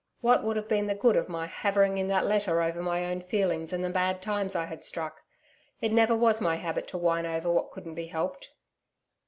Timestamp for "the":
0.87-0.95, 3.83-3.89